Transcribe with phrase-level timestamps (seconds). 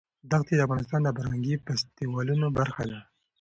[0.31, 2.99] دښتې د افغانستان د فرهنګي فستیوالونو برخه ده.